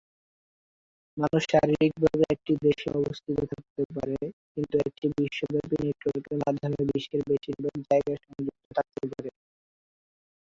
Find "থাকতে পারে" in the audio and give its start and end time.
3.51-4.17, 8.77-9.29